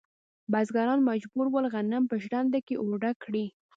[0.51, 3.45] بزګران مجبور ول غنم په ژرندو کې اوړه کړي.